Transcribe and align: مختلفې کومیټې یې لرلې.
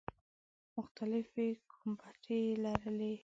مختلفې 0.77 1.47
کومیټې 1.71 2.37
یې 2.45 2.53
لرلې. 2.63 3.13